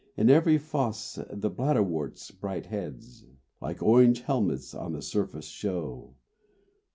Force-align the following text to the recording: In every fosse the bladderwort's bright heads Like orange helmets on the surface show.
In 0.17 0.31
every 0.31 0.57
fosse 0.57 1.19
the 1.29 1.51
bladderwort's 1.51 2.31
bright 2.31 2.65
heads 2.65 3.23
Like 3.61 3.83
orange 3.83 4.21
helmets 4.21 4.73
on 4.73 4.93
the 4.93 5.01
surface 5.03 5.45
show. 5.45 6.15